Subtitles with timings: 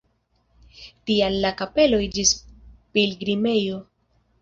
[1.09, 2.35] Tial la kapelo iĝis
[2.99, 3.83] pilgrimejo.